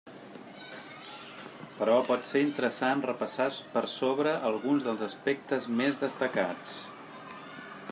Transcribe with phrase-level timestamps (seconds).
[1.81, 6.83] Però pot ser interessant repassar per sobre alguns dels aspectes més destacats.